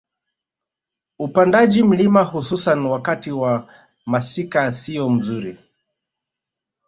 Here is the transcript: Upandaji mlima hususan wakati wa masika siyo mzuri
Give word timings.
Upandaji 1.19 1.83
mlima 1.83 2.23
hususan 2.23 2.85
wakati 2.85 3.31
wa 3.31 3.67
masika 4.05 4.71
siyo 4.71 5.09
mzuri 5.09 5.59